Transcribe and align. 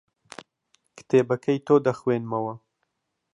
کتێبەکەی 0.97 1.59
تۆ 1.67 1.75
دەخوێنمەوە. 1.85 2.53